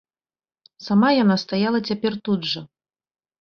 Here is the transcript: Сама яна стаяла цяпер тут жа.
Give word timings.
Сама 0.85 1.09
яна 1.17 1.35
стаяла 1.43 1.79
цяпер 1.91 2.17
тут 2.29 2.49
жа. 2.55 2.65